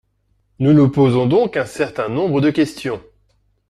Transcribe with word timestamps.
Nous 0.57 0.73
nous 0.73 0.89
posons 0.89 1.27
donc 1.27 1.57
un 1.57 1.67
certain 1.67 2.09
nombre 2.09 2.41
de 2.41 2.49
questions. 2.49 3.03